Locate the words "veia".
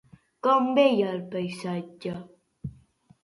0.77-1.11